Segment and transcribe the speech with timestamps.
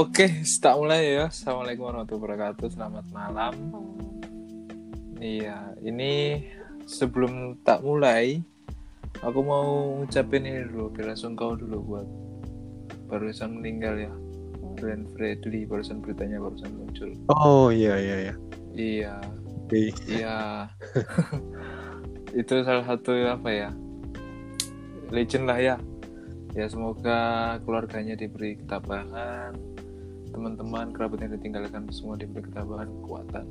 [0.00, 1.28] Oke, start mulai ya.
[1.28, 2.72] Assalamualaikum warahmatullahi wabarakatuh.
[2.72, 3.52] Selamat malam.
[5.20, 6.40] Iya, ini
[6.88, 8.40] sebelum tak mulai,
[9.20, 12.08] aku mau ngucapin ini dulu, bela sungkawa dulu buat
[13.12, 14.12] barusan meninggal ya.
[14.80, 17.12] Glenn Fredly barusan beritanya barusan muncul.
[17.28, 18.34] Oh iya iya iya.
[18.72, 19.14] Iya,
[20.08, 20.38] iya.
[22.40, 23.68] Itu salah satu apa ya?
[25.12, 25.76] Legend lah ya.
[26.56, 29.54] Ya semoga keluarganya diberi ketabahan,
[30.40, 33.44] teman-teman kerabat yang ditinggalkan semua diberi ketabahan, kekuatan,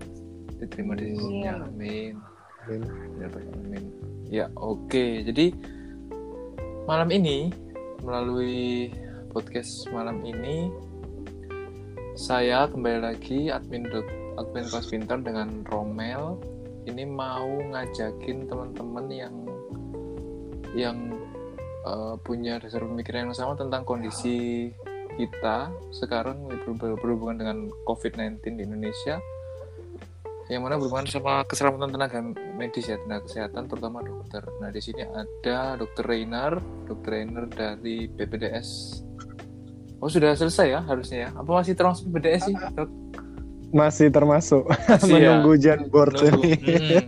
[0.57, 1.69] diterima di sisinya.
[1.69, 2.17] Amin.
[2.65, 2.81] Amin.
[3.21, 3.83] Ya, amin.
[4.25, 5.21] Ya, oke.
[5.21, 5.53] Jadi
[6.89, 7.53] malam ini
[8.01, 8.89] melalui
[9.29, 10.73] podcast malam ini
[12.17, 13.85] saya kembali lagi admin
[14.41, 16.41] admin kelas pintar dengan Romel
[16.89, 19.35] ini mau ngajakin teman-teman yang
[20.73, 20.97] yang
[21.85, 24.73] eh, punya dasar pemikiran yang sama tentang kondisi
[25.19, 29.19] kita sekarang ber- ber- berhubungan dengan COVID-19 di Indonesia
[30.47, 32.23] yang mana berhubungan sama keselamatan tenaga
[32.55, 34.41] medis ya tenaga kesehatan terutama dokter.
[34.57, 38.97] Nah di sini ada Dokter Reiner, Dokter Reiner dari BPDS.
[39.99, 41.35] Oh sudah selesai ya harusnya ya?
[41.35, 42.55] Apa masih termasuk BPDS sih?
[42.55, 42.89] Dok?
[43.69, 45.37] Masih termasuk Masih ya?
[45.37, 46.97] menunggu jan board Nunggu, ini.
[46.97, 47.05] mm,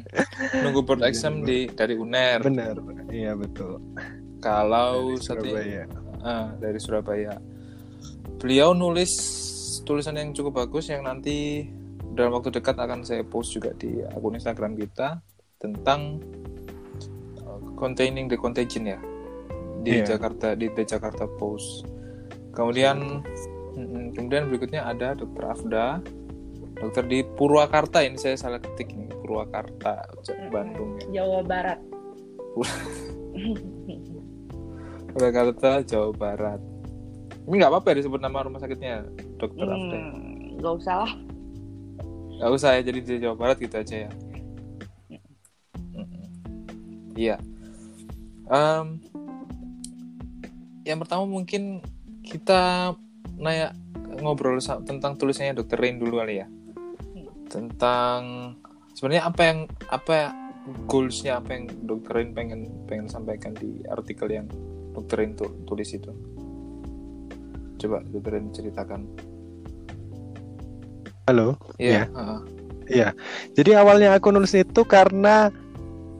[0.62, 2.46] nunggu board exam di dari UNER.
[2.46, 3.09] Benar, benar.
[3.09, 3.81] Iya betul.
[4.38, 5.84] Kalau Dari Surabaya.
[6.22, 7.34] ah, dari Surabaya.
[8.42, 9.14] Beliau nulis
[9.86, 11.70] tulisan yang cukup bagus yang nanti
[12.17, 15.22] dalam waktu dekat akan saya post juga di akun Instagram kita
[15.61, 16.17] tentang
[17.45, 19.00] uh, containing the contagion ya
[19.81, 20.17] di Iya.
[20.17, 21.86] Jakarta di The Jakarta Post.
[22.53, 23.22] Kemudian
[23.78, 25.86] mm, kemudian berikutnya ada Dokter Afda,
[26.78, 30.06] dokter di Purwakarta ini saya salah ketik ini Purwakarta
[30.50, 31.22] Bandung ya.
[31.22, 31.80] Jawa Barat.
[35.13, 36.71] Purwakarta Jawa Barat.
[37.47, 39.06] Ini nggak apa-apa ya disebut nama rumah sakitnya
[39.41, 39.66] Dokter.
[39.66, 41.12] Hmm, gak usah lah.
[42.41, 44.12] Gak usah ya, jadi di Jawa Barat gitu aja ya.
[47.18, 47.38] Iya.
[48.50, 48.97] Em,
[50.88, 51.85] yang pertama mungkin
[52.25, 52.94] kita
[53.38, 53.78] nanya
[54.22, 56.47] ngobrol tentang tulisannya Dokter Rain dulu kali ya.
[57.51, 58.53] Tentang
[58.97, 59.59] sebenarnya apa yang
[59.91, 60.34] apa
[60.88, 64.47] goalsnya apa yang Dokter Rain pengen pengen sampaikan di artikel yang
[64.96, 66.09] Dokter Rain tu- tulis itu.
[67.81, 69.09] Coba Rain ceritakan.
[71.25, 71.58] Halo.
[71.81, 71.90] Iya.
[71.90, 72.03] Iya.
[72.14, 72.40] heeh.
[72.92, 73.09] Iya.
[73.58, 75.50] Jadi awalnya aku nulis itu karena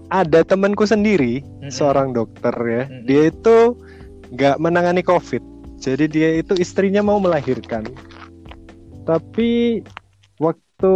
[0.10, 1.70] ada temanku sendiri, Mm-mm.
[1.70, 2.84] seorang dokter ya.
[2.90, 3.06] Mm-mm.
[3.06, 3.78] Dia itu
[4.34, 5.44] nggak menangani COVID.
[5.78, 7.86] Jadi dia itu istrinya mau melahirkan.
[9.06, 9.82] Tapi
[10.42, 10.96] waktu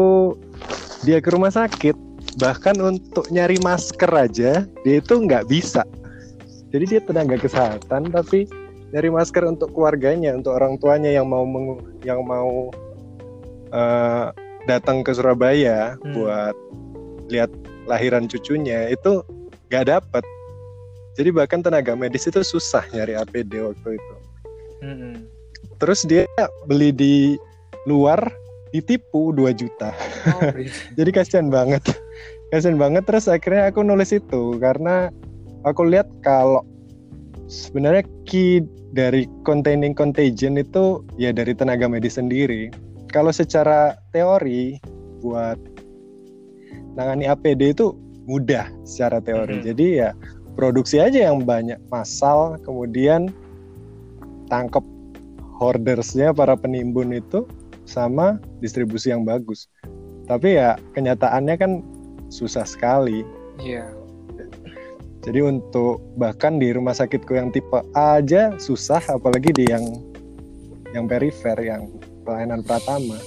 [1.06, 1.94] dia ke rumah sakit,
[2.42, 5.86] bahkan untuk nyari masker aja, dia itu nggak bisa.
[6.74, 8.46] Jadi dia tenaga kesehatan, tapi
[8.96, 12.72] nyari masker untuk keluarganya, untuk orang tuanya yang mau mengu- yang mau
[13.76, 14.28] eh,
[14.72, 16.16] datang ke Surabaya Hmm.
[16.16, 16.56] buat
[17.28, 17.52] lihat
[17.92, 19.20] lahiran cucunya itu
[19.68, 20.24] nggak dapet.
[21.20, 24.16] Jadi bahkan tenaga medis itu susah nyari APD waktu itu.
[24.80, 25.28] Mm-mm.
[25.76, 26.24] Terus dia
[26.72, 27.16] beli di
[27.84, 28.20] luar
[28.72, 29.92] ditipu 2 juta.
[30.32, 30.56] Oh,
[30.98, 31.84] Jadi kasihan banget.
[32.56, 35.12] Kasihan banget terus akhirnya aku nulis itu karena
[35.68, 36.64] aku lihat kalau
[37.46, 42.72] sebenarnya key dari containing contagion itu ya dari tenaga medis sendiri.
[43.12, 44.80] Kalau secara teori
[45.22, 45.58] buat
[46.96, 47.96] nangani APD itu
[48.26, 49.62] mudah secara teori.
[49.62, 49.66] Mhm.
[49.66, 50.10] Jadi ya
[50.56, 53.30] produksi aja yang banyak massal kemudian
[54.50, 54.84] tangkep
[55.56, 57.48] hordersnya para penimbun itu
[57.86, 59.70] sama distribusi yang bagus.
[60.26, 61.72] Tapi ya kenyataannya kan
[62.34, 63.22] susah sekali.
[63.62, 64.05] Iya.
[65.25, 69.82] Jadi untuk bahkan di rumah sakitku yang tipe A aja susah, apalagi di yang
[70.94, 71.90] yang perifer, yang
[72.22, 73.17] pelayanan pratama.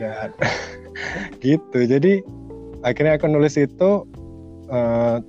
[0.00, 0.32] Dan
[1.44, 1.80] gitu.
[1.84, 2.24] Jadi
[2.80, 4.08] akhirnya aku nulis itu
[4.72, 5.20] eh,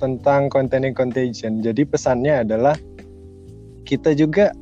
[0.00, 1.60] tentang containing contagion.
[1.60, 2.76] Jadi pesannya adalah
[3.84, 4.56] kita juga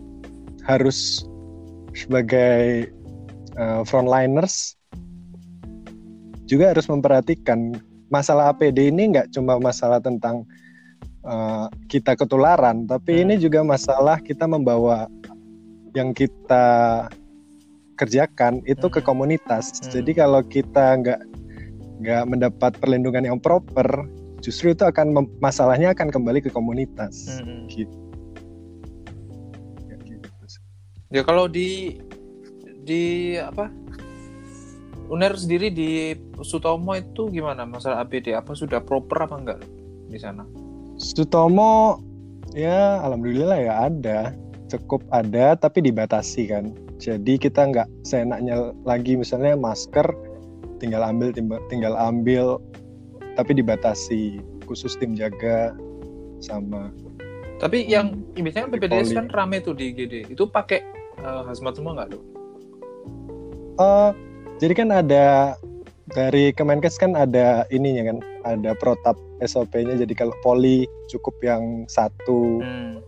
[0.66, 1.22] harus
[1.94, 2.90] sebagai
[3.54, 4.74] eh, frontliners
[6.44, 7.78] juga harus memperhatikan
[8.14, 10.46] masalah APD ini nggak cuma masalah tentang
[11.26, 13.22] uh, kita ketularan, tapi Hmm.
[13.26, 15.10] ini juga masalah kita membawa
[15.98, 16.66] yang kita
[17.94, 19.06] kerjakan itu ke Hmm.
[19.06, 19.74] komunitas.
[19.82, 19.90] Hmm.
[19.98, 21.20] Jadi kalau kita nggak
[22.02, 23.86] nggak mendapat perlindungan yang proper,
[24.42, 27.38] justru itu akan mem- masalahnya akan kembali ke komunitas.
[27.40, 27.70] Mm-mm.
[27.70, 27.96] Gitu.
[29.88, 30.26] Ya, gitu.
[31.14, 32.02] Ya kalau di
[32.84, 33.70] di apa
[35.10, 38.32] UNER sendiri di Sutomo itu gimana masalah APD?
[38.32, 39.60] Apa sudah proper apa enggak
[40.08, 40.48] di sana?
[40.96, 42.00] Sutomo
[42.56, 44.32] ya alhamdulillah ya ada
[44.72, 46.72] cukup ada tapi dibatasi kan.
[46.96, 50.06] Jadi kita nggak seenaknya lagi misalnya masker
[50.80, 51.34] tinggal ambil
[51.68, 52.56] tinggal ambil
[53.34, 55.74] tapi dibatasi khusus tim jaga
[56.40, 56.94] sama
[57.62, 60.82] tapi yang biasanya PPDS kan rame tuh di GD itu pakai
[61.22, 62.22] uh, hazmat semua nggak tuh?
[63.78, 64.10] Uh,
[64.58, 65.56] jadi kan ada
[66.12, 72.60] dari Kemenkes kan ada ininya kan ada protap SOP-nya jadi kalau poli cukup yang satu
[72.60, 73.00] hmm.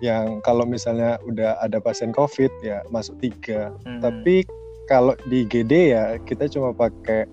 [0.00, 4.00] yang kalau misalnya udah ada pasien COVID ya masuk tiga hmm.
[4.00, 4.48] tapi
[4.88, 7.28] kalau di GD ya kita cuma pakai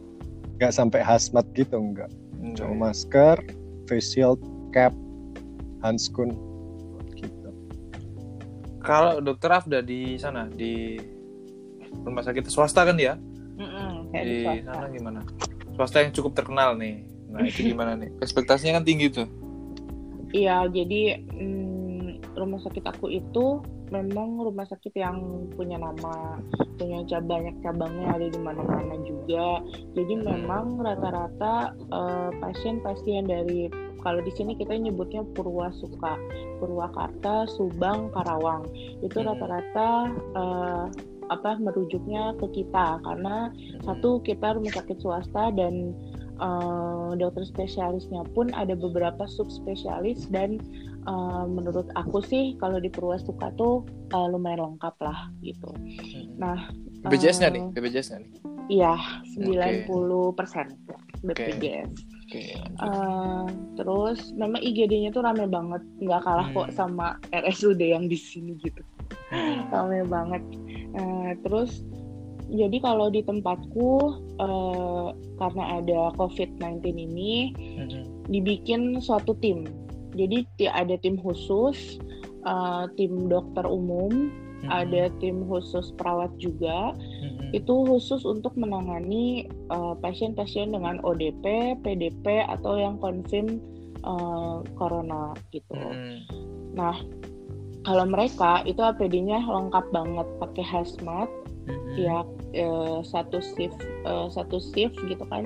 [0.60, 2.80] nggak sampai hazmat gitu enggak hmm, cuma ya.
[2.92, 3.38] masker
[3.88, 4.40] face shield
[4.76, 4.92] cap
[5.82, 6.36] hanskun
[7.16, 7.50] gitu
[8.84, 11.00] kalau dokter Afda di sana di
[12.04, 13.16] rumah sakit swasta kan ya
[13.60, 14.72] mm-hmm, di swasta.
[14.72, 15.20] sana gimana
[15.76, 19.28] swasta yang cukup terkenal nih nah itu gimana nih ekspektasinya kan tinggi tuh
[20.32, 23.62] iya jadi mm, rumah sakit aku itu
[23.92, 26.40] memang rumah sakit yang punya nama,
[26.80, 29.60] punya banyak cabangnya ada di mana-mana juga.
[29.94, 33.68] Jadi memang rata-rata uh, pasien-pasien dari
[34.02, 36.18] kalau di sini kita nyebutnya Purwasuka,
[36.58, 38.66] Purwakarta, Subang, Karawang.
[39.04, 39.28] Itu hmm.
[39.28, 39.90] rata-rata
[40.34, 40.86] uh,
[41.32, 43.88] apa merujuknya ke kita karena hmm.
[43.88, 45.96] satu kita rumah sakit swasta dan
[46.44, 50.60] uh, dokter spesialisnya pun ada beberapa subspesialis dan
[51.08, 55.72] uh, menurut aku sih kalau di Purwastuka tuh uh, lumayan lengkap lah gitu.
[55.72, 56.28] Hmm.
[56.36, 56.58] Nah,
[57.08, 58.32] BPJS-nya uh, nih, BPJS-nya nih.
[58.72, 58.94] Iya,
[59.36, 60.80] 90 persen
[61.26, 61.92] BPJS.
[62.32, 62.56] Okay.
[62.80, 63.44] Uh,
[63.76, 66.56] terus memang IGD-nya tuh rame banget, nggak kalah hmm.
[66.56, 68.80] kok sama RSUD yang di sini gitu.
[69.28, 69.68] Hmm.
[69.68, 70.44] Rame banget.
[70.92, 71.84] Uh, terus
[72.52, 78.28] jadi kalau di tempatku uh, karena ada COVID-19 ini hmm.
[78.28, 79.64] dibikin suatu tim.
[80.12, 81.96] Jadi ada tim khusus,
[82.44, 84.28] uh, tim dokter umum,
[84.62, 84.68] hmm.
[84.68, 86.92] ada tim khusus perawat juga.
[86.92, 87.56] Hmm.
[87.56, 93.64] Itu khusus untuk menangani uh, pasien-pasien dengan ODP, PDP atau yang konfirm
[94.04, 95.72] uh, corona gitu.
[95.72, 96.20] Hmm.
[96.76, 97.00] Nah,
[97.82, 100.28] kalau mereka itu APD-nya lengkap banget.
[100.38, 101.30] Pakai hazmat
[101.66, 101.94] mm-hmm.
[101.98, 105.46] ya eh, satu shift eh, satu shift gitu kan.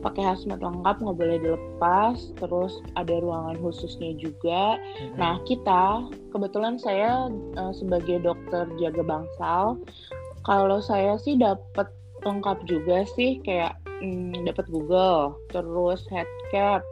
[0.00, 2.18] Pakai hazmat lengkap nggak boleh dilepas.
[2.40, 4.76] Terus ada ruangan khususnya juga.
[4.78, 5.16] Mm-hmm.
[5.18, 9.78] nah kita kebetulan saya eh, sebagai dokter jaga bangsal
[10.44, 11.88] kalau saya sih dapat
[12.24, 16.84] lengkap juga sih kayak hmm, dapat Google terus headcap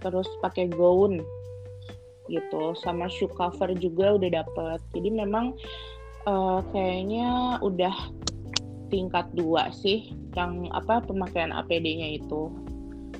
[0.00, 1.24] terus pakai gaun
[2.28, 2.76] gitu.
[2.78, 4.78] Sama shoe cover juga udah dapet.
[4.96, 5.56] Jadi memang
[6.28, 7.94] uh, kayaknya udah
[8.92, 12.52] tingkat dua sih yang apa pemakaian APD-nya itu.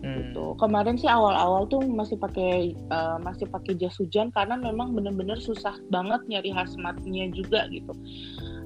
[0.05, 0.21] Hmm.
[0.21, 0.53] gitu.
[0.61, 5.81] Kemarin sih awal-awal tuh masih pakai uh, masih pakai jas hujan karena memang bener-bener susah
[5.89, 7.97] banget nyari hazmatnya juga gitu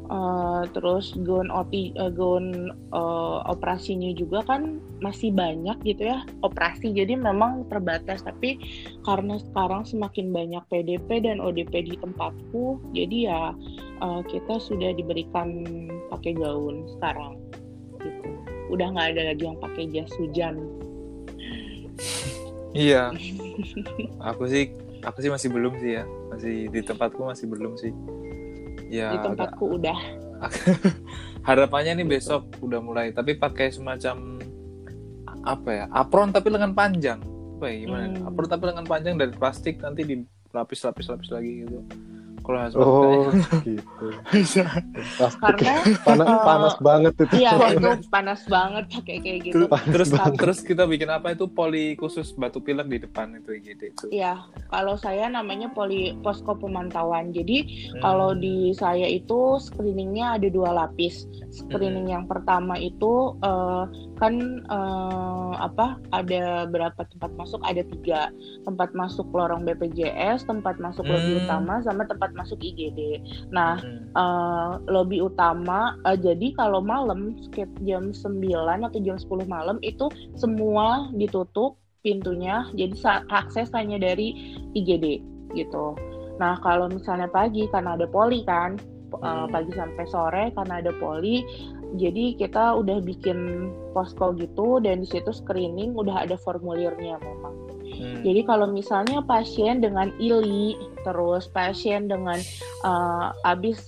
[0.08, 6.92] uh, terus gaun OT uh, gaun uh, operasinya juga kan masih banyak gitu ya operasi.
[6.92, 8.24] Jadi memang terbatas.
[8.24, 8.58] Tapi
[9.04, 13.42] karena sekarang semakin banyak PDP dan ODP di tempatku jadi ya
[14.02, 15.64] uh, kita sudah diberikan
[16.10, 17.38] pakai gaun sekarang
[18.00, 18.28] gitu.
[18.68, 20.60] Udah nggak ada lagi yang pakai jas hujan.
[22.76, 23.12] Iya.
[24.34, 26.04] Aku sih aku sih masih belum sih ya.
[26.28, 27.94] Masih di tempatku masih belum sih
[28.88, 30.48] ya di tempatku udah, udah.
[31.48, 34.40] harapannya nih besok udah mulai tapi pakai semacam
[35.44, 37.20] apa ya apron tapi lengan panjang
[37.58, 38.28] apa ya gimana hmm.
[38.28, 41.80] apron tapi lengan panjang dari plastik nanti dilapis lapis lapis lagi gitu
[42.48, 43.28] kalau oh
[43.60, 44.06] gitu.
[44.32, 44.64] Bisa.
[45.36, 47.44] Karena panas uh, panas banget itu.
[47.44, 48.40] iya itu panas.
[48.48, 49.68] banget pakai kayak gitu.
[49.68, 50.40] Terus banget.
[50.40, 51.44] terus kita bikin apa itu?
[51.52, 53.92] Poli khusus batu pilek di depan itu gitu.
[53.92, 57.36] Itu iya kalau saya namanya poli posko pemantauan.
[57.36, 58.00] Jadi hmm.
[58.00, 61.28] kalau di saya itu screeningnya ada dua lapis.
[61.52, 62.14] Screening hmm.
[62.16, 63.84] yang pertama itu uh,
[64.18, 67.62] kan uh, apa ada berapa tempat masuk?
[67.62, 68.34] Ada tiga.
[68.66, 71.12] Tempat masuk lorong BPJS tempat masuk hmm.
[71.14, 73.22] lobby utama sama tempat masuk IGD
[73.52, 74.12] nah hmm.
[74.16, 80.10] uh, lobby utama uh, jadi kalau malam sekitar jam 9 atau jam 10 malam itu
[80.34, 82.66] semua ditutup pintunya.
[82.74, 82.96] Jadi
[83.30, 85.20] akses hanya dari IGD
[85.56, 85.96] gitu.
[86.38, 88.78] Nah kalau misalnya pagi karena ada poli kan
[89.20, 91.42] uh, pagi sampai sore karena ada poli
[91.96, 97.54] jadi kita udah bikin posko gitu dan di situ screening udah ada formulirnya memang.
[97.88, 98.20] Hmm.
[98.20, 100.76] Jadi kalau misalnya pasien dengan ili
[101.06, 102.36] terus pasien dengan
[102.84, 103.80] uh, habis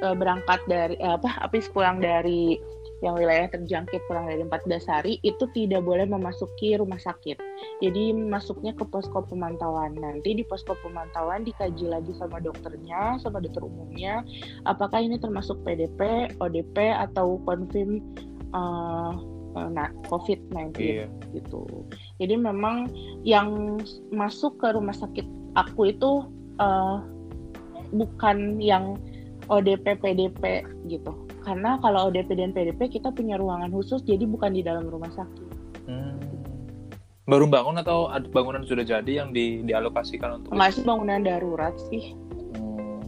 [0.00, 2.56] uh, berangkat dari uh, apa habis pulang dari
[3.02, 7.34] yang wilayah terjangkit kurang dari 14 hari itu tidak boleh memasuki rumah sakit.
[7.82, 9.98] Jadi masuknya ke posko pemantauan.
[9.98, 14.22] Nanti di posko pemantauan dikaji lagi sama dokternya, sama dokter umumnya,
[14.70, 17.98] apakah ini termasuk PDP, ODP atau konfirm
[18.54, 19.18] uh,
[19.52, 21.06] nah COVID-19 iya.
[21.34, 21.66] gitu.
[22.22, 22.88] Jadi memang
[23.26, 23.76] yang
[24.14, 25.26] masuk ke rumah sakit
[25.58, 26.24] aku itu
[26.62, 27.02] uh,
[27.92, 28.96] bukan yang
[29.50, 34.62] ODP PDP gitu karena kalau ODP dan PDP kita punya ruangan khusus jadi bukan di
[34.62, 35.48] dalam rumah sakit
[35.90, 36.16] hmm.
[37.26, 42.14] baru bangun atau bangunan sudah jadi yang di dialokasikan untuk masih bangunan darurat sih
[42.56, 43.00] hmm.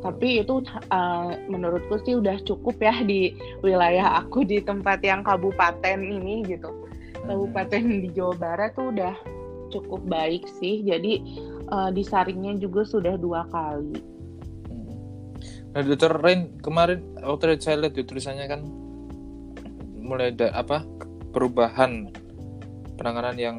[0.00, 0.62] tapi itu
[0.94, 6.70] uh, menurutku sih udah cukup ya di wilayah aku di tempat yang kabupaten ini gitu
[6.70, 7.26] hmm.
[7.28, 9.14] kabupaten di Jawa Barat tuh udah
[9.72, 11.18] cukup baik sih jadi
[11.72, 14.12] uh, disaringnya juga sudah dua kali
[15.72, 18.60] Nah, dokter Rain kemarin waktu saya lihat di tulisannya kan
[20.02, 20.84] mulai ada apa
[21.32, 22.12] perubahan
[23.00, 23.56] penanganan yang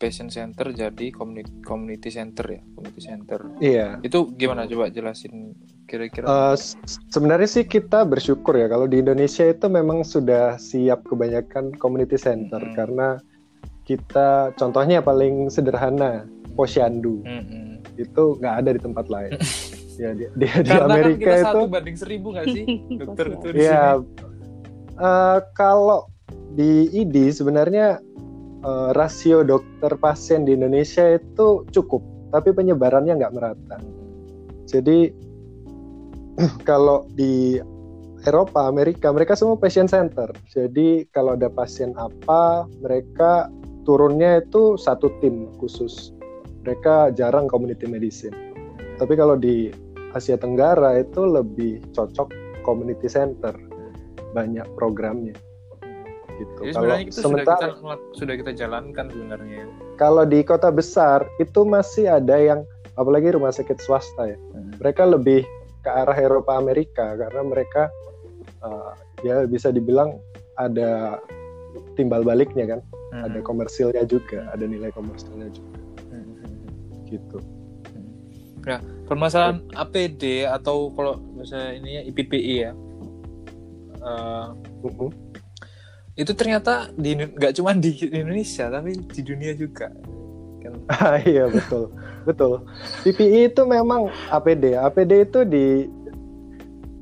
[0.00, 3.40] patient center jadi community community center ya community center.
[3.58, 3.98] Iya.
[4.00, 5.52] Itu gimana coba jelasin
[5.90, 6.24] kira-kira?
[6.24, 6.56] Uh,
[7.10, 12.62] sebenarnya sih kita bersyukur ya kalau di Indonesia itu memang sudah siap kebanyakan community center
[12.62, 12.74] hmm.
[12.78, 13.18] karena
[13.84, 17.82] kita contohnya paling sederhana posyandu hmm.
[17.98, 19.34] itu nggak ada di tempat lain.
[20.00, 22.64] ya di, di, di kan Amerika kan kita itu satu banding seribu nggak sih
[23.04, 24.00] dokter itu di ya
[24.96, 26.08] uh, kalau
[26.56, 28.00] di ID sebenarnya
[28.64, 32.00] uh, rasio dokter pasien di Indonesia itu cukup
[32.32, 33.76] tapi penyebarannya nggak merata
[34.64, 35.12] jadi
[36.68, 37.60] kalau di
[38.28, 40.28] Eropa, Amerika, mereka semua patient center.
[40.52, 43.48] Jadi kalau ada pasien apa, mereka
[43.88, 46.12] turunnya itu satu tim khusus.
[46.68, 48.36] Mereka jarang community medicine.
[49.00, 49.72] Tapi kalau di
[50.14, 52.28] Asia Tenggara itu lebih cocok
[52.66, 53.54] community center
[54.30, 55.34] banyak programnya
[56.40, 56.60] gitu.
[56.64, 59.56] Jadi kalau itu sementara sudah kita, sudah kita jalankan sebenarnya.
[59.64, 59.66] Ya.
[60.00, 62.60] Kalau di kota besar itu masih ada yang
[62.96, 64.38] apalagi rumah sakit swasta ya.
[64.56, 64.72] Hmm.
[64.80, 65.44] Mereka lebih
[65.84, 67.92] ke arah Eropa Amerika karena mereka
[68.64, 68.92] uh,
[69.24, 70.20] ya bisa dibilang
[70.56, 71.20] ada
[71.96, 72.80] timbal baliknya kan.
[73.10, 73.26] Hmm.
[73.26, 75.78] Ada komersilnya juga, ada nilai komersilnya juga.
[76.08, 77.04] Hmm.
[77.10, 77.38] Gitu.
[78.60, 82.72] Nah, permasalahan APD atau kalau misalnya ini ya IPPI ya,
[84.06, 84.54] uh,
[84.86, 85.10] uh-huh.
[86.14, 89.90] itu ternyata di nggak cuma di Indonesia tapi di dunia juga.
[90.62, 90.78] Kan?
[91.26, 91.90] iya betul,
[92.22, 92.62] betul.
[93.02, 94.78] PPI itu memang APD.
[94.78, 95.90] APD itu di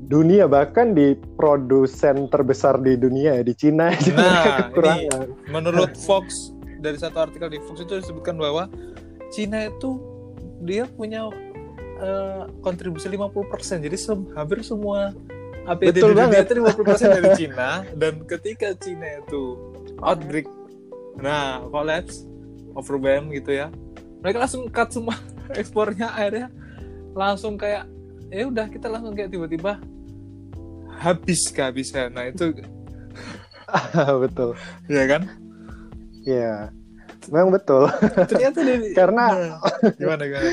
[0.09, 5.29] dunia bahkan di produsen terbesar di dunia ya di Cina nah, kekurangan.
[5.29, 6.49] Ini, menurut Fox
[6.81, 8.65] dari satu artikel di Fox itu disebutkan bahwa
[9.29, 10.01] Cina itu
[10.65, 11.29] dia punya
[11.99, 13.85] uh, kontribusi 50%.
[13.85, 15.13] Jadi sem hampir semua
[15.67, 17.69] APD Betul di dunia itu 50% dari Cina.
[17.93, 19.59] Dan ketika Cina itu
[19.99, 20.47] outbreak
[21.19, 22.23] nah collapse
[22.79, 23.67] overwhelm gitu ya
[24.23, 25.15] mereka langsung cut semua
[25.59, 26.47] ekspornya akhirnya
[27.15, 27.87] langsung kayak
[28.29, 29.81] ya udah kita langsung kayak tiba-tiba
[30.99, 32.11] habis kehabisan.
[32.11, 32.51] Nah itu
[34.23, 34.53] betul.
[34.91, 35.21] Ya kan?
[36.27, 36.69] Ya
[37.31, 37.87] memang betul.
[38.27, 39.23] Ternyata dari karena
[39.57, 40.49] nah, gimana gimana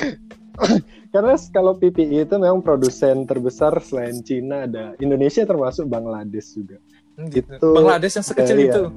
[1.17, 6.77] karena kalau PPI itu memang produsen terbesar selain Cina ada Indonesia termasuk Bangladesh juga.
[7.17, 7.57] Hmm, gitu.
[7.57, 8.83] Itu Bangladesh yang sekecil eh, itu.
[8.85, 8.93] Ya.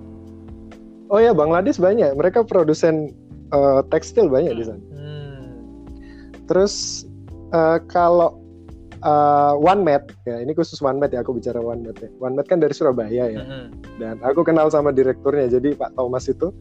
[1.08, 2.12] Oh ya Bangladesh banyak.
[2.20, 3.16] Mereka produsen
[3.56, 4.84] uh, tekstil banyak di sana.
[4.92, 5.48] Hmm.
[6.52, 7.08] Terus
[7.56, 8.36] uh, kalau
[9.00, 12.12] uh, OneMed ya ini khusus OneMed ya aku bicara OneMed ya.
[12.20, 13.40] OneMed kan dari Surabaya ya.
[13.48, 13.72] Hmm.
[13.96, 15.48] Dan aku kenal sama direkturnya.
[15.48, 16.52] Jadi Pak Thomas itu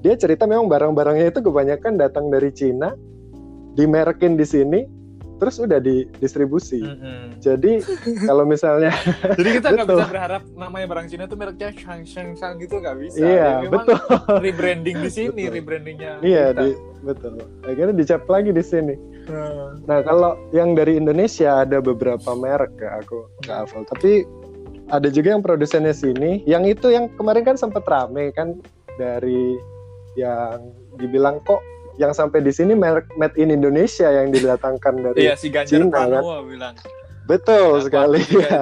[0.00, 2.96] dia cerita memang barang-barangnya itu kebanyakan datang dari Cina
[3.76, 5.01] dimerkin di sini
[5.42, 6.78] terus udah didistribusi.
[6.78, 7.42] Mm-hmm.
[7.42, 7.82] Jadi
[8.30, 8.94] kalau misalnya
[9.42, 12.94] Jadi kita nggak bisa berharap namanya barang Cina itu mereknya Shang Shang Shang gitu nggak
[13.02, 13.18] bisa.
[13.18, 13.98] Iya, ya, betul.
[14.46, 16.22] Rebranding di sini, rebrandingnya.
[16.22, 17.42] Iya, di, betul.
[17.66, 18.94] Akhirnya dicap lagi di sini.
[19.26, 19.82] Hmm.
[19.82, 23.82] Nah, kalau yang dari Indonesia ada beberapa merek ya, aku nggak hafal.
[23.90, 24.22] Tapi
[24.94, 26.46] ada juga yang produsennya sini.
[26.46, 28.62] Yang itu yang kemarin kan sempat rame kan
[28.94, 29.58] dari
[30.14, 30.70] yang
[31.02, 31.58] dibilang kok
[32.00, 35.92] yang sampai di sini merek made in Indonesia yang didatangkan dari iya, si Ganjar Cina,
[35.92, 36.48] Pranowo kan?
[36.48, 36.74] bilang.
[37.28, 38.60] Betul ya, sekali ya.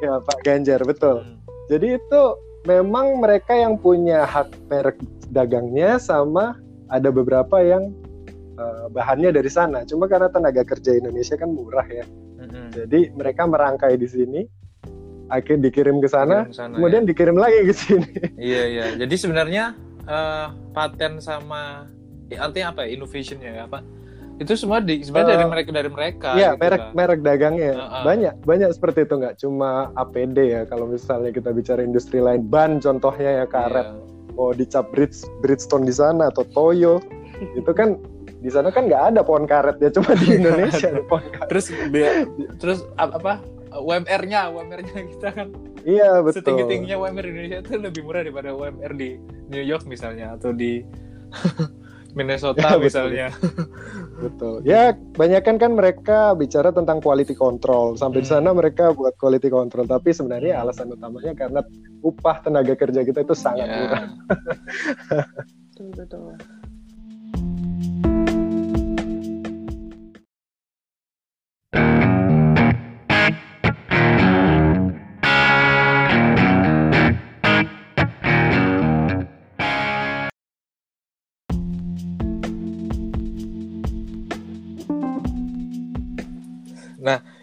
[0.00, 1.20] ya Pak Ganjar betul.
[1.20, 1.36] Hmm.
[1.68, 2.22] Jadi itu
[2.64, 4.98] memang mereka yang punya hak merek
[5.30, 6.58] dagangnya sama
[6.90, 7.92] ada beberapa yang
[8.58, 9.84] uh, bahannya dari sana.
[9.86, 12.04] Cuma karena tenaga kerja Indonesia kan murah ya.
[12.40, 12.72] Hmm.
[12.72, 14.42] Jadi mereka merangkai di sini
[15.30, 17.08] akhirnya dikirim ke sana, sana kemudian ya.
[17.14, 18.10] dikirim lagi ke sini.
[18.34, 18.86] Iya iya.
[18.98, 19.78] Jadi sebenarnya
[20.10, 21.86] uh, paten sama
[22.32, 23.80] artinya apa ya innovationnya ya apa
[24.36, 26.90] itu semua di sebenarnya dari Eh, mereka dari mereka Iya, gitu merek kan.
[26.94, 28.02] merek dagangnya Heeh.
[28.02, 32.78] banyak banyak seperti itu nggak cuma APD ya kalau misalnya kita bicara industri lain ban
[32.78, 34.32] contohnya ya karet Iya.
[34.32, 37.04] mau dicap Bridge Bridgestone di sana atau Toyo
[37.52, 38.00] itu kan
[38.34, 41.48] di sana kan nggak ada pohon karet ya cuma di Indonesia ada pohon karet.
[41.48, 42.24] terus be-
[42.60, 45.48] terus ap- apa UMR-nya UMR-nya kita kan
[45.80, 46.40] Iya betul.
[46.40, 50.50] setinggi tingginya UMR di Indonesia itu lebih murah daripada UMR di New York misalnya atau
[50.50, 50.80] di
[52.12, 52.84] Minnesota Ya, betul.
[52.84, 53.28] misalnya
[54.20, 54.60] Betul.
[54.68, 57.96] Ya, kebanyakan kan mereka bicara tentang quality control.
[57.96, 58.44] Sampai di Hmm.
[58.44, 61.64] sana mereka buat quality control, tapi sebenarnya alasan utamanya karena
[62.04, 63.76] upah tenaga kerja kita itu sangat Ya.
[63.80, 64.04] murah.
[65.72, 66.36] betul betul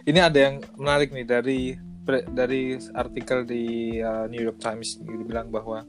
[0.08, 1.60] ini ada yang menarik nih dari
[2.32, 5.84] dari artikel di uh, New York Times ini bilang bahwa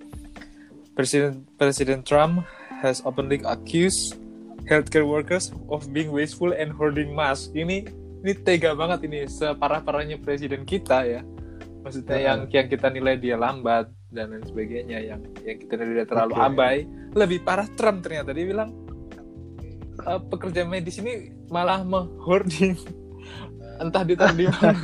[0.98, 2.42] Presiden Presiden Trump
[2.82, 4.18] has openly accused
[4.66, 7.54] healthcare workers of being wasteful and hoarding mask.
[7.54, 7.86] Ini
[8.26, 11.22] ini tega banget ini separah-parahnya presiden kita ya.
[11.86, 16.06] Maksudnya yang yang kita nilai dia lambat dan lain sebagainya yang yang kita nilai dia
[16.10, 16.42] terlalu Oke.
[16.42, 16.76] abai.
[17.14, 18.74] Lebih parah Trump ternyata dia bilang
[20.02, 22.74] "Eh, pekerja medis ini malah menghoarding
[23.78, 24.72] entah ditaruh di mana.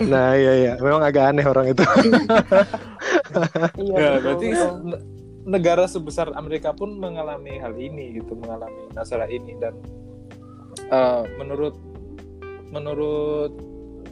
[0.00, 1.84] Nah, iya iya, memang agak aneh orang itu.
[3.76, 4.72] iya Ya, berarti betul.
[5.44, 9.76] negara sebesar Amerika pun mengalami hal ini gitu, mengalami masalah ini dan
[10.88, 11.76] eh, menurut
[12.72, 13.52] menurut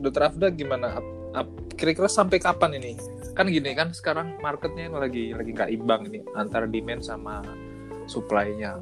[0.04, 0.28] Dr.
[0.28, 1.00] Afda gimana?
[1.80, 3.00] Kira-kira sampai kapan ini?
[3.32, 7.40] Kan gini kan sekarang marketnya lagi lagi nggak imbang ini antara demand sama
[8.04, 8.76] supply-nya.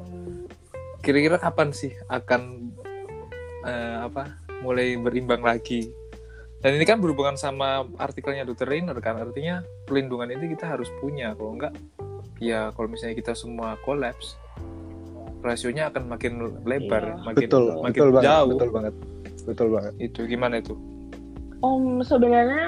[0.99, 2.73] Kira-kira kapan sih akan
[3.63, 5.89] eh, apa mulai berimbang lagi?
[6.57, 8.65] Dan ini kan berhubungan sama artikelnya Dr.
[8.65, 11.73] Rainer kan artinya pelindungan itu kita harus punya kalau enggak
[12.41, 14.37] ya kalau misalnya kita semua collapse
[15.45, 16.33] rasionya akan makin
[16.65, 17.21] lebar Iya.
[17.21, 18.93] makin betul, makin betul banget, jauh betul banget.
[19.47, 19.93] Betul banget.
[20.01, 20.73] itu gimana itu
[21.61, 22.65] Om sebenarnya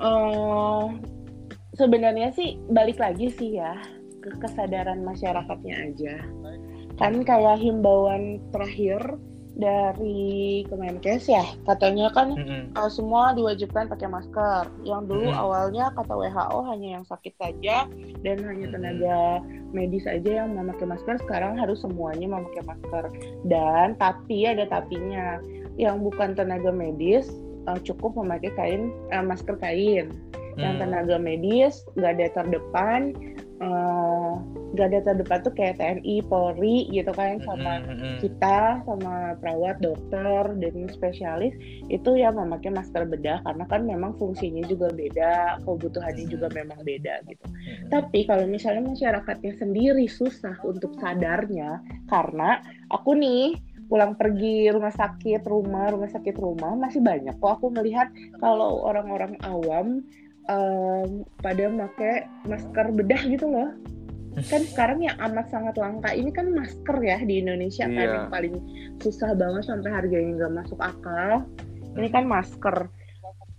[0.00, 0.84] eh,
[1.76, 3.76] sebenarnya sih balik lagi sih ya
[4.20, 6.14] ke kesadaran masyarakatnya aja.
[7.00, 9.00] Kan kayak himbauan terakhir
[9.60, 12.72] dari Kemenkes ya, katanya kan Mm-mm.
[12.72, 14.66] eh, semua diwajibkan pakai masker.
[14.82, 15.42] Yang dulu Hmm.
[15.44, 17.84] awalnya kata WHO hanya yang sakit saja
[18.24, 21.20] dan hanya tenaga medis aja yang memakai masker.
[21.22, 23.04] Sekarang harus semuanya memakai masker.
[23.44, 25.38] Dan tapi ada tapinya,
[25.76, 27.28] yang bukan tenaga medis
[27.68, 30.08] eh, cukup memakai kain eh, masker kain.
[30.58, 30.82] Yang Hmm.
[30.82, 33.12] tenaga medis garda terdepan,
[33.60, 34.32] eh,
[34.74, 37.82] garda terdepan tuh kayak TNI, Polri gitu kan sama
[38.22, 41.54] kita sama perawat, dokter, dan spesialis
[41.90, 47.24] itu ya memakai masker bedah karena kan memang fungsinya juga beda, kebutuhannya juga memang beda
[47.26, 47.44] gitu.
[47.90, 52.62] Tapi kalau misalnya masyarakatnya sendiri susah untuk sadarnya karena
[52.94, 53.58] aku nih
[53.90, 58.06] pulang pergi rumah sakit rumah rumah sakit rumah masih banyak kok aku melihat
[58.38, 60.06] kalau orang-orang awam
[60.46, 63.74] em, pada pakai masker bedah gitu loh
[64.30, 68.14] kan sekarang yang amat sangat langka ini kan masker ya di Indonesia kan Iya.
[68.14, 68.54] yang paling
[69.02, 71.42] susah banget sampai harganya nggak masuk akal.
[71.98, 72.86] Ini kan masker.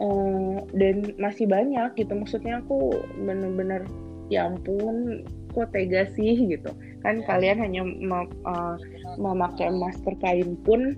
[0.01, 2.13] Eh, dan masih banyak gitu.
[2.15, 3.85] Maksudnya aku bener-bener
[4.31, 6.39] ya ampun kok tega sih?
[6.47, 6.71] gitu.
[7.03, 8.75] Kan kalian hanya mem- eh,
[9.19, 10.95] memakai masker kain pun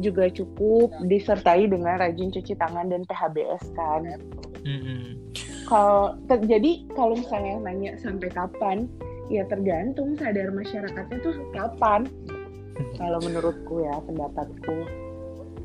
[0.00, 4.18] juga cukup disertai dengan rajin cuci tangan dan PHBS kan.
[4.62, 5.18] Mm-mm.
[5.66, 8.86] kalau ter- jadi kalau misalnya nanya sampai kapan
[9.30, 12.08] ya tergantung sadar masyarakatnya tuh kapan.
[13.00, 14.76] Kalau menurutku ya pendapatku.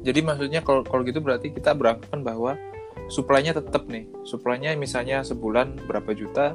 [0.05, 2.51] Jadi maksudnya kalau kalau gitu berarti kita beranggapan bahwa
[3.11, 4.07] suplainya tetap nih.
[4.23, 6.53] Suplainya misalnya sebulan berapa juta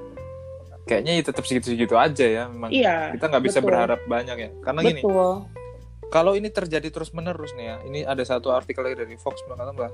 [0.87, 2.45] kayaknya ya tetap segitu-segitu aja ya.
[2.49, 3.69] Memang iya kita nggak bisa betul.
[3.73, 4.51] berharap banyak ya.
[4.63, 5.45] Karena gini betul.
[6.09, 9.75] kalau ini terjadi terus menerus nih ya, ini ada satu artikel lagi dari Fox mengatakan
[9.75, 9.93] bahwa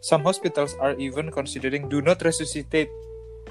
[0.00, 2.90] some hospitals are even considering do not resuscitate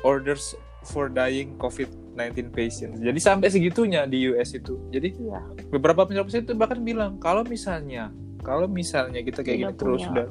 [0.06, 0.54] orders
[0.86, 3.02] for dying COVID-19 patients.
[3.02, 4.78] Jadi sampai segitunya di US itu.
[4.93, 5.41] Jadi iya
[5.74, 8.13] beberapa penyebab itu bahkan bilang kalau misalnya
[8.45, 10.12] kalau misalnya kita kayak Tidak gini terus punya.
[10.13, 10.28] udah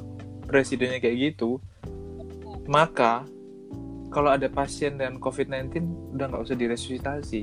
[0.46, 1.58] presidennya kayak gitu,
[2.70, 3.26] maka
[4.14, 7.42] kalau ada pasien dengan COVID-19 udah nggak usah diresusitasi.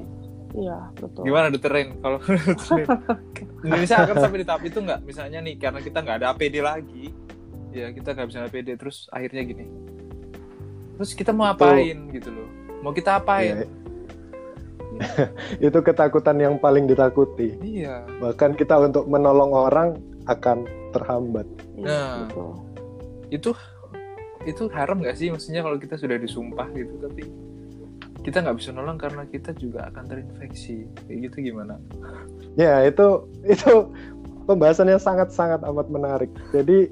[0.52, 2.00] iya betul Gimana dokter Ren?
[2.00, 2.20] Kalau
[3.68, 5.00] Indonesia akan sampai di tahap itu nggak?
[5.04, 7.12] Misalnya nih karena kita nggak ada APD lagi,
[7.76, 9.66] ya kita nggak bisa APD terus akhirnya gini.
[10.96, 12.48] Terus kita mau apain gitu loh?
[12.82, 13.66] Mau kita apain?
[13.66, 13.68] Iya.
[15.72, 17.58] itu ketakutan yang paling ditakuti.
[17.62, 18.06] Iya.
[18.20, 19.98] Bahkan kita untuk menolong orang
[20.30, 21.48] akan terhambat.
[21.80, 22.28] Nah.
[22.28, 22.52] betul.
[23.32, 23.52] Itu
[24.42, 27.30] itu haram nggak sih maksudnya kalau kita sudah disumpah gitu tapi
[28.26, 31.78] kita nggak bisa nolong karena kita juga akan terinfeksi kayak gitu gimana?
[32.58, 33.90] Ya itu itu
[34.46, 36.30] pembahasannya sangat-sangat amat menarik.
[36.54, 36.90] Jadi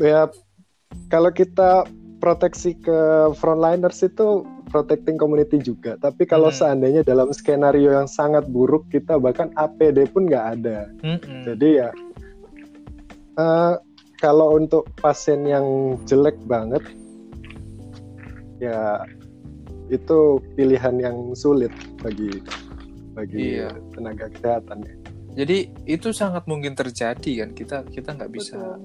[0.00, 0.28] ya
[1.08, 1.88] kalau kita
[2.22, 2.98] proteksi ke
[3.34, 5.98] frontliners itu protecting community juga.
[5.98, 6.58] Tapi kalau Hmm.
[6.62, 10.86] seandainya dalam skenario yang sangat buruk kita bahkan APD pun nggak ada.
[11.02, 11.42] Mm-mm.
[11.42, 11.90] Jadi ya
[13.34, 13.74] eh,
[14.16, 15.66] kalau untuk pasien yang
[16.06, 16.84] jelek banget
[18.56, 19.02] ya
[19.90, 22.30] itu pilihan yang sulit bagi
[23.12, 23.74] bagi Iya.
[23.92, 24.94] tenaga kesehatan ya.
[25.32, 28.56] Jadi itu sangat mungkin terjadi kan kita kita nggak bisa.
[28.56, 28.76] Betul.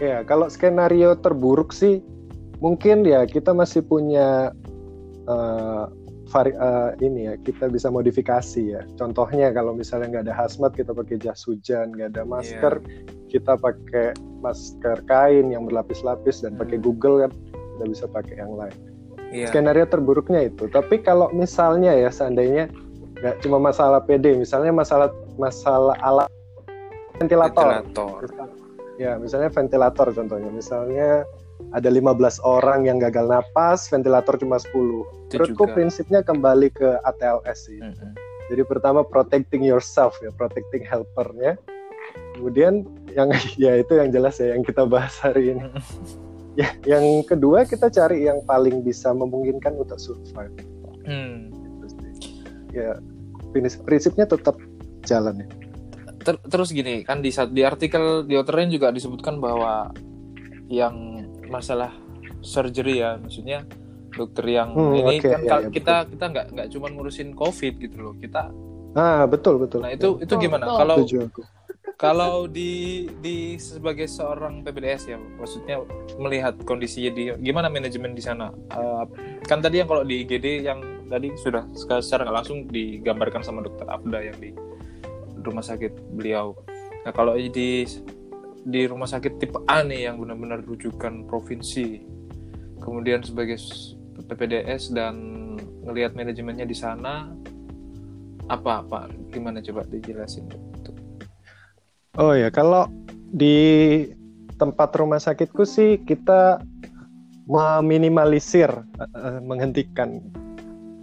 [0.00, 2.00] Ya, kalau skenario terburuk sih
[2.64, 4.52] mungkin ya kita masih punya
[5.28, 5.84] eh,
[6.30, 8.82] vari, eh, ini ya kita bisa modifikasi ya.
[8.96, 12.80] Contohnya kalau misalnya nggak ada hazmat kita pakai jas hujan, nggak ada masker
[13.30, 16.86] kita pakai masker kain yang berlapis-lapis dan pakai Hmm.
[16.90, 17.32] Google kan
[17.78, 18.76] kita bisa pakai yang lain.
[19.30, 19.46] Iya.
[19.46, 20.66] Skenario terburuknya itu.
[20.66, 22.66] Tapi kalau misalnya ya seandainya
[23.20, 26.30] nggak cuma masalah PD, misalnya masalah masalah alat
[27.20, 27.84] ventilator.
[27.84, 28.59] Ventilator.
[29.00, 30.52] Ya, misalnya ventilator contohnya.
[30.52, 31.24] Misalnya
[31.72, 34.68] ada 15 orang yang gagal napas, ventilator cuma 10.
[34.68, 37.80] Itu Menurutku prinsipnya kembali ke ATLS sih.
[37.80, 38.12] Mm-mm.
[38.52, 41.56] Jadi pertama protecting yourself ya, protecting helpernya.
[42.36, 42.84] Kemudian
[43.16, 43.32] yang
[43.62, 45.64] ya itu yang jelas ya yang kita bahas hari ini.
[46.58, 50.52] Ya, yang kedua kita cari yang paling bisa memungkinkan untuk survive.
[51.08, 51.48] Hmm.
[51.48, 52.12] Gitu sih.
[52.76, 53.00] Ya
[53.56, 54.60] prinsip- prinsipnya tetap
[55.08, 55.48] jalan ya.
[56.20, 59.88] Ter- terus gini kan di saat di artikel di Outerrain juga disebutkan bahwa
[60.68, 61.96] yang masalah
[62.44, 63.64] surgery ya maksudnya
[64.12, 67.32] dokter yang Hmm, ini oke, kan ya, kal- ya, kita kita nggak nggak cuma ngurusin
[67.32, 68.52] covid gitu loh kita
[68.90, 69.80] Ah betul betul.
[69.80, 70.66] nah itu itu Betul, gimana?
[70.66, 70.78] Betul.
[70.82, 70.98] kalau
[71.94, 72.72] kalau di
[73.20, 75.78] di sebagai seorang PPDS ya maksudnya
[76.18, 78.50] melihat kondisinya di gimana manajemen di sana?
[78.50, 79.04] Eh,
[79.46, 84.26] kan tadi yang kalau di IGD yang tadi sudah secara langsung digambarkan sama dokter Afda
[84.26, 84.50] yang di
[85.40, 86.54] rumah sakit beliau
[87.04, 87.84] nah kalau di
[88.60, 92.04] di rumah sakit tipe A nih yang benar-benar rujukan provinsi
[92.80, 93.56] kemudian sebagai
[94.28, 95.16] PPDS dan
[95.84, 97.32] ngelihat manajemennya di sana
[98.50, 100.50] apa apa gimana coba dijelasin?
[102.18, 102.90] Oh ya, kalau
[103.30, 104.02] di
[104.58, 106.58] tempat rumah sakitku sih kita
[107.46, 110.18] meminimalisir eh, menghentikan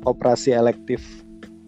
[0.03, 1.01] operasi elektif.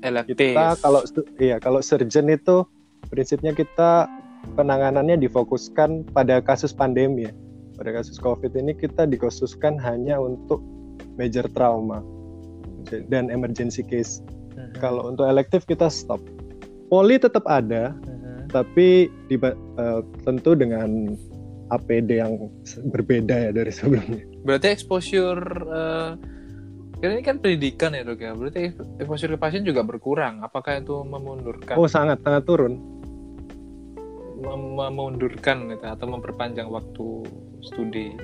[0.01, 1.01] Elektif Kita kalau
[1.37, 2.63] iya kalau surgeon itu
[3.07, 4.07] prinsipnya kita
[4.55, 7.33] penanganannya difokuskan pada kasus pandemi ya.
[7.75, 10.59] Pada kasus COVID ini kita dikhususkan hanya untuk
[11.15, 12.03] major trauma
[13.07, 14.19] dan emergency case.
[14.55, 14.79] Mhm.
[14.79, 16.19] Kalau untuk elektif kita stop.
[16.89, 18.49] Poli tetap ada, Mhm.
[18.49, 21.15] tapi diba- eh, tentu dengan
[21.69, 22.49] APD yang
[22.89, 24.23] berbeda ya dari sebelumnya.
[24.43, 26.11] Berarti exposure eh,
[26.99, 28.31] kan ini kan pendidikan ya dok ya.
[28.33, 30.39] Berarti exposure ke pasien juga berkurang.
[30.41, 32.75] Apakah itu memundurkan Oh sangat sangat turun.
[34.37, 37.07] mem- memundurkan gitu, atau memperpanjang waktu
[37.61, 38.15] studi?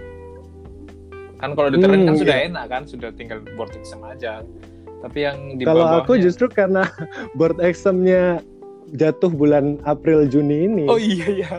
[1.36, 2.48] Kan kalau di Hmm, kan sudah iya.
[2.48, 4.40] enak kan, sudah tinggal board exam aja.
[5.04, 6.88] Tapi yang di Kalau bawahnya- aku justru karena
[7.38, 8.40] board examnya
[8.92, 11.50] jatuh bulan April Juni ini, Oh iya iya.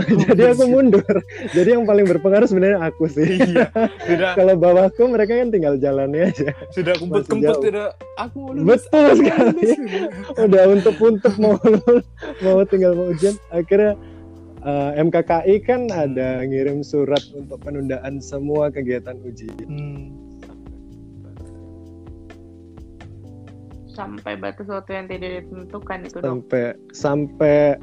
[0.28, 1.16] jadi aku mundur.
[1.52, 3.36] Jadi yang paling berpengaruh sebenarnya aku sih.
[3.40, 3.68] iya.
[4.08, 6.54] Sudah Kalau bawahku mereka kan tinggal jalannya aja.
[6.72, 7.62] sudah kumpul-kumpul jauh.
[7.62, 8.86] tidak aku mau lulus.
[8.88, 9.50] Betul aku sekali.
[9.52, 9.72] lulus.
[10.46, 11.54] Udah untuk-untuk mau
[12.44, 13.34] mau tinggal mau ujian.
[13.52, 13.92] Akhirnya
[14.64, 19.68] eh, MKKI kan ada ngirim surat untuk penundaan semua kegiatan ujian.
[19.68, 20.04] Hmm.
[23.92, 27.76] Sampai batas waktu yang tidak ditentukan itu sampai sampai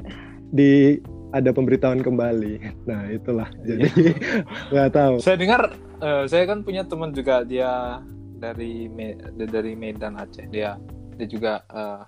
[0.50, 0.98] di
[1.30, 2.54] ada pemberitahuan kembali.
[2.88, 3.86] Nah itulah jadi
[4.72, 5.14] nggak tahu.
[5.22, 8.02] Saya dengar, eh, saya kan punya teman juga dia
[8.40, 10.46] dari Me- dari Medan Aceh.
[10.50, 10.74] Dia
[11.14, 12.02] dia juga eh,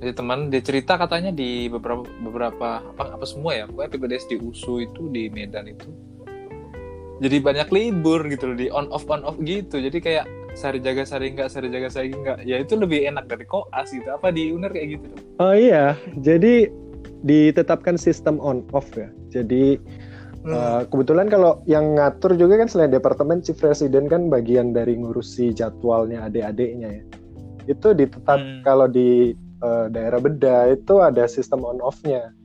[0.00, 4.36] dia teman dia cerita katanya di beberapa beberapa apa apa semua ya, pokoknya PPDS di
[4.40, 5.88] USU itu di Medan itu
[7.22, 9.78] jadi banyak libur gitu loh di on off on off gitu.
[9.78, 12.38] Jadi kayak sehari jaga sehari enggak, sehari jaga sehari enggak.
[12.42, 14.06] Ya itu lebih enak dari koas gitu.
[14.10, 15.08] Apa di UNER kayak gitu?
[15.38, 16.70] Oh iya, jadi
[17.24, 19.08] ditetapkan sistem on off ya.
[19.32, 19.80] Jadi
[20.44, 20.52] Hmm.
[20.52, 25.56] eh, kebetulan kalau yang ngatur juga kan selain departemen chief resident kan bagian dari ngurusi
[25.56, 27.04] jadwalnya adik-adiknya ya.
[27.64, 28.60] Itu ditetap Hmm.
[28.60, 29.32] kalau di
[29.64, 32.36] eh, daerah beda itu ada sistem on off-nya.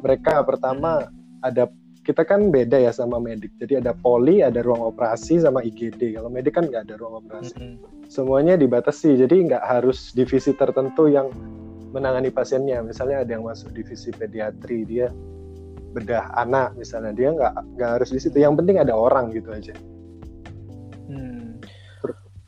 [0.00, 1.12] Mereka pertama
[1.44, 1.68] ada
[2.02, 3.52] kita kan beda ya sama medik.
[3.60, 6.16] Jadi ada poli, ada ruang operasi sama IGD.
[6.16, 7.54] Kalau medik kan nggak ada ruang operasi.
[7.60, 8.08] Mm-mm.
[8.08, 9.20] Semuanya dibatasi.
[9.20, 11.28] Jadi nggak harus divisi tertentu yang
[11.92, 12.80] menangani pasiennya.
[12.80, 15.12] Misalnya ada yang masuk divisi pediatri, dia
[15.92, 18.40] bedah anak misalnya, dia nggak nggak harus di situ.
[18.40, 19.76] Yang penting ada orang gitu aja.
[21.06, 21.60] Hmm.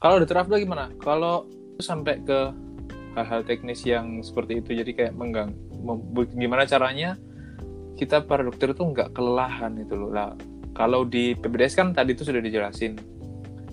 [0.01, 0.89] Kalau di Trafda gimana?
[0.99, 1.45] Kalau
[1.79, 2.51] sampai ke
[3.15, 5.55] hal-hal teknis yang seperti itu, jadi kayak menggang,
[6.35, 7.15] gimana caranya
[7.95, 10.11] kita para dokter itu nggak kelelahan itu loh.
[10.11, 10.35] Lah,
[10.75, 12.99] kalau di PPDS kan tadi itu sudah dijelasin.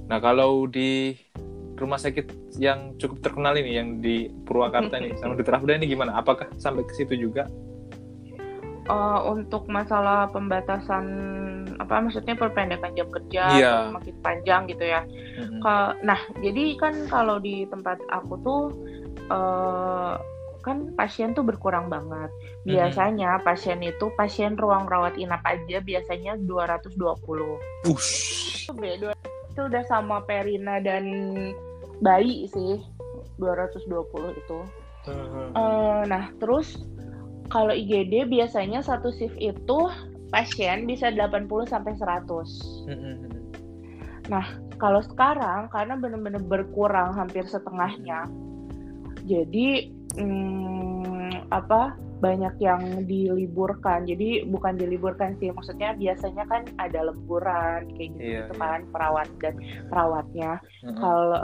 [0.05, 1.15] Nah, kalau di
[1.81, 6.15] rumah sakit yang cukup terkenal ini, yang di Purwakarta ini, sama di Trafda ini gimana?
[6.15, 7.49] Apakah sampai ke situ juga?
[8.81, 11.05] Eh, untuk masalah pembatasan
[11.77, 13.43] apa maksudnya perpendekan jam kerja
[13.87, 15.01] atau makin panjang gitu ya.
[15.37, 15.61] Mm-mm.
[15.61, 18.61] Ka- Nah, jadi kan kalau di tempat aku tuh
[19.29, 20.13] eh,
[20.61, 22.29] kan pasien tuh berkurang banget.
[22.67, 27.57] Biasanya pasien itu pasien ruang rawat inap aja biasanya 220.
[27.87, 28.69] Ush.
[28.69, 31.05] Itu udah sama Perina dan
[32.01, 32.81] bayi sih
[33.37, 34.59] 220 itu.
[35.09, 36.81] Eh, nah, terus
[37.49, 39.89] kalau IGD biasanya satu shift itu
[40.29, 42.89] pasien bisa 80 sampai 100.
[42.89, 43.15] Mm-mm.
[44.81, 48.25] Kalau sekarang karena benar-benar berkurang hampir setengahnya.
[49.29, 54.05] Jadi hmm, apa banyak yang diliburkan.
[54.05, 58.61] Jadi bukan diliburkan sih, maksudnya biasanya kan ada lemburan kayak gitu, gitu iya.
[58.61, 59.57] kan perawat dan
[59.89, 60.51] perawatnya.
[60.85, 61.01] Mm-mm.
[61.01, 61.41] Kalau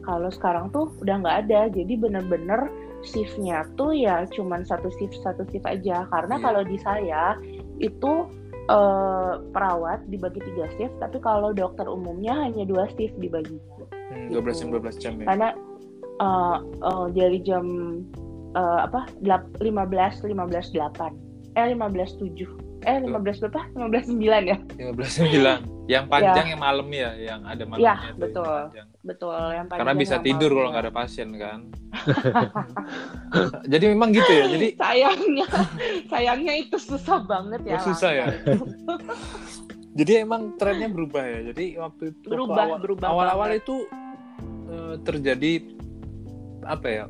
[0.00, 1.60] kalau sekarang tuh udah nggak ada.
[1.68, 2.72] Jadi bener-bener
[3.04, 6.08] shiftnya tuh ya cuman satu shift satu shift aja.
[6.08, 6.44] Karena Iya.
[6.48, 7.36] kalau di saya
[7.78, 8.12] itu
[8.64, 13.60] eh, perawat dibagi tiga shift, tapi kalau dokter umumnya hanya dua shift dibagi.
[13.92, 15.26] Hmm, 12 jam 12 jam ya.
[15.28, 15.48] Karena
[16.16, 17.66] eh, eh, dari jam
[18.54, 21.12] eh, apa delap- 15 15 8
[21.54, 22.46] eh 15 7
[22.84, 25.74] eh 15 berapa 15 9 ya 15 9.
[25.84, 27.84] Yang panjang yang malam ya, yang ada malamnya.
[27.84, 28.48] Ya, tuh, yang betul.
[28.48, 28.88] panjang.
[29.04, 30.72] betul yang Karena panjang bisa yang tidur kalau malamnya.
[30.72, 31.58] nggak ada pasien kan.
[33.72, 34.44] Jadi memang gitu ya.
[34.48, 35.46] Jadi sayangnya
[36.12, 38.26] sayangnya itu susah banget ya Oh, susah ya?
[39.98, 41.52] jadi emang trennya berubah ya.
[41.52, 43.76] Jadi waktu itu waktu Berubah, awal, berubah awal-awal itu
[44.66, 45.52] eh, terjadi
[46.64, 47.04] apa ya?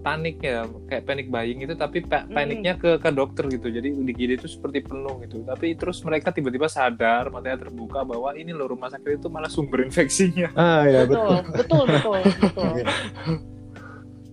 [0.00, 3.68] Panik ya kayak panic buying itu tapi pa- paniknya ke ke dokter gitu.
[3.68, 5.44] Jadi di GD itu seperti penuh gitu.
[5.44, 9.84] Tapi terus mereka tiba-tiba sadar matanya terbuka bahwa ini loh rumah sakit itu malah sumber
[9.84, 10.52] infeksinya.
[10.60, 11.40] Ah ya betul.
[11.56, 12.74] betul betul betul betul.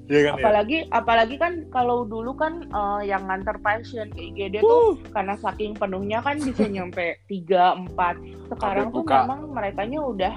[0.07, 4.63] Ya kan ya apalagi apalagi kan kalau dulu kan eh, yang nganter pasien ke IGD
[4.63, 9.27] tuh karena saking penuhnya kan bisa nyampe 3 4 sekarang tuh buka.
[9.27, 10.35] memang mereka udah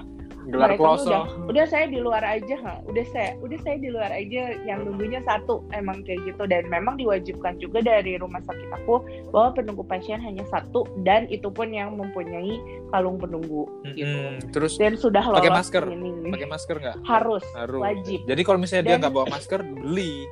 [0.51, 2.75] gelar mereka kloso udah udah saya di luar aja ha.
[2.83, 6.43] udah saya udah saya di luar aja yang nunggunya satu emang kayak gitu.
[6.45, 11.49] Dan memang diwajibkan juga dari rumah sakit aku bahwa penunggu pasien hanya satu dan itu
[11.49, 12.59] pun yang mempunyai
[12.89, 14.05] kalung penunggu gitu.
[14.05, 14.51] Mm-mm.
[14.51, 15.83] terus dan sudah lolos Pakai masker?
[16.27, 16.97] pakai masker nggak?
[17.03, 17.81] Harus harus.
[17.81, 18.19] wajib.
[18.25, 20.27] Jadi kalau misalnya dia Dan- nggak bawa masker beli.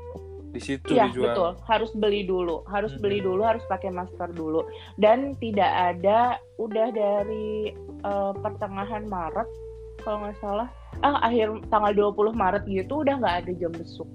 [0.49, 1.29] Di situ Iya dijual.
[1.29, 3.01] betul, harus beli dulu, harus Mhm.
[3.05, 4.65] beli dulu, harus pakai masker dulu.
[4.97, 6.21] Dan tidak ada,
[6.57, 9.45] udah dari eh, pertengahan Maret
[9.99, 10.69] kalau nggak salah,
[11.01, 14.09] ah akhir tanggal 20 Maret gitu udah nggak ada jam besuk.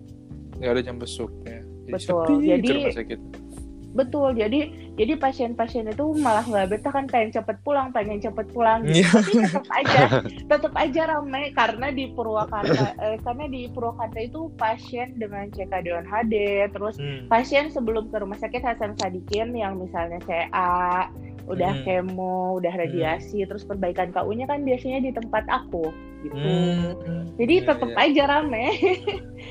[0.53, 2.23] nggak ada jam besuk ya jadi Betul.
[2.23, 3.41] sepi Jadi-
[3.93, 4.59] Betul, jadi
[4.97, 8.81] jadi pasien-pasien itu malah nggak betah kan pengen cepet pulang, pengen cepet pulang.
[8.83, 9.05] Gitu.
[9.05, 9.13] Iya.
[9.13, 9.99] Tapi tetap aja,
[10.49, 16.33] tetap aja ramai karena di Purwakarta, eh, karena di Purwakarta itu pasien dengan CKD HD,
[16.69, 17.29] terus Hmm.
[17.29, 21.85] pasien sebelum ke rumah sakit Hasan Sadikin yang misalnya CA, udah Hmm.
[22.07, 26.39] kemo, udah radiasi, terus perbaikan KU-nya kan biasanya di tempat aku gitu.
[26.39, 27.27] Hmm.
[27.35, 27.99] Jadi Iya, tetap iya.
[28.01, 28.65] aja rame.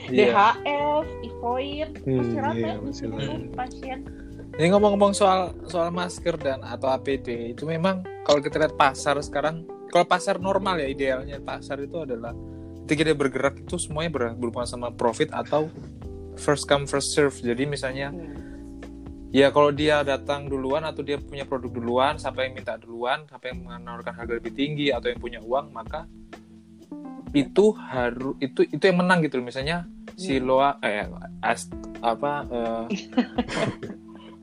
[0.09, 0.35] Iya.
[0.35, 3.99] DHF, Ivoid, Hmm, masih rame masih tuh pasien.
[4.53, 9.63] Ini ngomong-ngomong soal soal masker dan atau APD itu memang kalau kita lihat pasar sekarang,
[9.89, 12.33] kalau pasar normal ya idealnya pasar itu adalah
[12.85, 15.69] ketika dia bergerak itu semuanya ber- berhubungan sama profit atau
[16.35, 17.37] first come first serve.
[17.37, 18.11] Jadi misalnya
[19.33, 23.49] ya kalau dia datang duluan atau dia punya produk duluan, siapa yang minta duluan, siapa
[23.49, 26.05] yang menawarkan harga lebih tinggi atau yang punya uang maka
[27.33, 29.89] itu harus itu itu yang menang gitu misalnya
[30.21, 31.09] si Loa eh
[31.41, 31.73] as,
[32.05, 32.85] apa eh,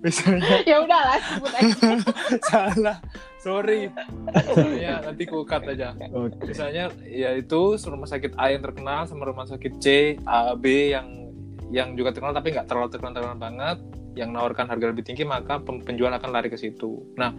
[0.02, 1.92] misalnya ya udahlah sebut aja.
[2.50, 2.98] salah
[3.38, 3.94] sorry
[4.26, 6.50] misalnya nanti ku cut aja Oke.
[6.50, 11.29] misalnya ya itu rumah sakit A yang terkenal sama rumah sakit C A B yang
[11.70, 13.78] yang juga terkenal tapi nggak terlalu terkenal terkenal banget
[14.18, 17.14] yang menawarkan harga lebih tinggi maka penjual akan lari ke situ.
[17.16, 17.34] Nah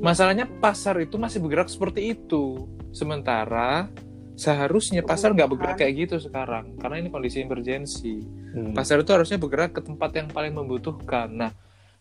[0.00, 2.64] masalahnya pasar itu masih bergerak seperti itu.
[2.90, 3.88] Sementara
[4.36, 8.44] seharusnya pasar nggak bergerak kayak gitu sekarang karena ini kondisi emergensi.
[8.56, 8.72] Hmm.
[8.72, 11.28] pasar itu harusnya bergerak ke tempat yang paling membutuhkan.
[11.28, 11.52] Nah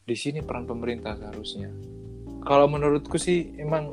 [0.08, 1.68] di sini peran pemerintah seharusnya.
[2.48, 3.92] Kalau menurutku sih emang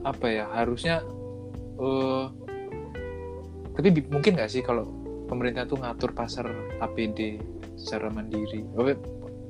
[0.00, 1.04] apa ya harusnya
[1.76, 2.24] eh
[3.76, 4.99] tapi mungkin nggak sih kalau
[5.30, 6.50] pemerintah tuh ngatur pasar
[6.82, 7.38] APD
[7.78, 8.90] secara mandiri, oh,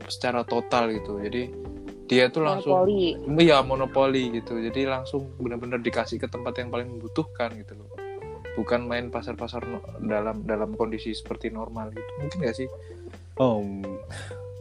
[0.04, 1.16] secara total gitu.
[1.24, 1.42] Jadi
[2.10, 3.16] dia tuh langsung Monopoli.
[3.38, 4.58] Iya monopoli gitu.
[4.60, 7.88] Jadi langsung benar-benar dikasih ke tempat yang paling membutuhkan gitu loh.
[8.58, 12.10] Bukan main pasar-pasar no- dalam dalam kondisi seperti normal gitu.
[12.20, 12.68] Mungkin gak sih?
[13.38, 13.62] Oh,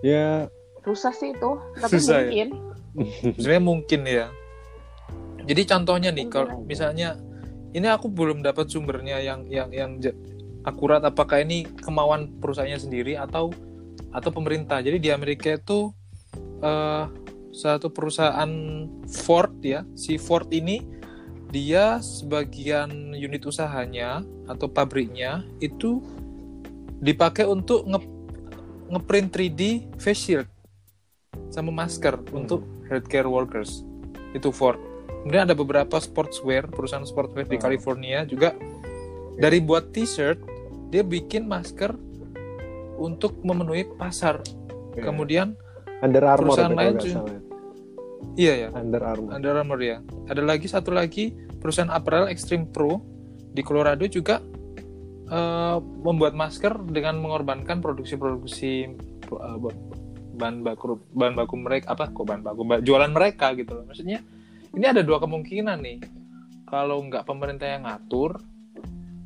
[0.05, 0.47] ya
[0.85, 2.31] Susah sih itu, tapi Susah ya?
[2.31, 2.47] mungkin.
[3.35, 4.27] Sebenarnya mungkin ya.
[5.49, 7.17] Jadi contohnya nih kalau misalnya
[7.73, 9.91] ini aku belum dapat sumbernya yang yang yang
[10.67, 13.51] akurat apakah ini kemauan perusahaannya sendiri atau
[14.09, 14.81] atau pemerintah.
[14.81, 15.93] Jadi di Amerika itu
[16.59, 17.05] eh
[17.49, 18.49] satu perusahaan
[19.25, 20.85] Ford ya, si Ford ini
[21.49, 25.97] dia sebagian unit usahanya atau pabriknya itu
[27.01, 27.99] dipakai untuk nge
[28.89, 29.61] ngeprint 3D
[29.97, 30.49] face shield
[31.49, 33.81] sama masker untuk healthcare workers
[34.37, 34.77] itu Ford.
[35.25, 37.61] Kemudian ada beberapa sportswear perusahaan sportswear di Oh.
[37.65, 38.53] California juga
[39.39, 40.39] dari buat t-shirt
[40.91, 41.95] dia bikin masker
[42.99, 44.43] untuk memenuhi pasar.
[44.93, 45.07] ya.
[45.07, 45.55] Kemudian
[46.03, 47.23] Under Armour perusahaan lain juga.
[47.23, 47.39] salah.
[48.35, 49.31] iya ya Under Armour.
[49.31, 49.97] Under Armour ya.
[50.27, 51.31] Ada lagi satu lagi
[51.63, 52.99] perusahaan apparel Extreme Pro
[53.55, 54.43] di Colorado juga
[55.31, 58.71] eh, membuat masker dengan mengorbankan produksi-produksi
[59.31, 59.57] eh,
[60.39, 63.83] bahan baku bahan baku mereka apa kok bahan baku ba- jualan mereka gitu loh.
[63.87, 64.19] Maksudnya
[64.75, 65.99] ini ada dua kemungkinan nih.
[66.67, 68.39] Kalau nggak pemerintah yang ngatur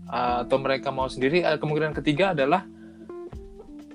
[0.05, 2.65] eh, atau mereka mau sendiri, eh, kemungkinan ketiga adalah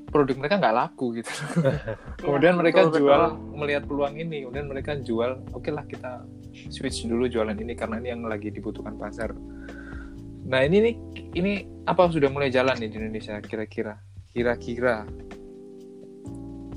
[0.09, 1.29] produk mereka nggak laku gitu.
[2.25, 3.57] kemudian Iya, mereka betul, jual betul.
[3.61, 6.25] melihat peluang ini kemudian mereka jual oke lah kita
[6.73, 9.37] switch dulu jualan ini karena ini yang lagi dibutuhkan pasar
[10.49, 10.95] nah ini nih
[11.37, 11.53] ini
[11.85, 14.01] apa sudah mulai jalan nih di Indonesia kira-kira
[14.33, 15.05] kira-kira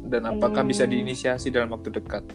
[0.05, 0.91] dan apakah bisa Hmm.
[0.91, 2.27] diinisiasi dalam waktu dekat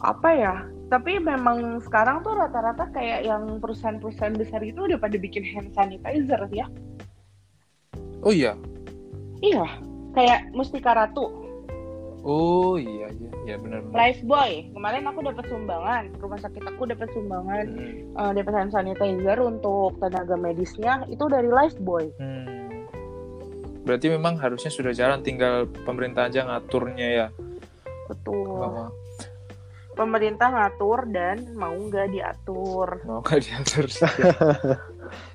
[0.00, 0.54] Apa ya?
[0.84, 6.44] Tapi memang sekarang tuh rata-rata kayak yang perusahaan-perusahaan besar itu udah pada bikin hand sanitizer
[6.50, 6.68] ya.
[8.20, 8.56] oh iya
[9.38, 9.66] Iya,
[10.12, 11.28] kayak Mustika Ratu,
[12.20, 14.72] oh iya iya ya benar-benar Lifebuoy.
[14.72, 18.16] Kemarin aku dapat sumbangan, rumah sakit aku dapat sumbangan Hmm.
[18.16, 22.08] eh, dapat hand sanitizer untuk tenaga medisnya itu dari Lifebuoy.
[22.16, 22.48] Hmm.
[23.84, 27.26] berarti memang harusnya sudah jalan tinggal pemerintah aja ngaturnya ya
[28.08, 28.56] Betul.
[28.56, 28.88] bahwa
[29.94, 32.88] Pemerintah ngatur dan mau nggak diatur.
[33.06, 33.86] mau nggak diatur